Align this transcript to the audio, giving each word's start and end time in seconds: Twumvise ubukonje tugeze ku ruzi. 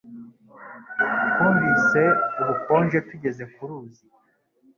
Twumvise 1.27 2.01
ubukonje 2.41 2.97
tugeze 3.09 3.43
ku 3.53 3.61
ruzi. 3.69 4.05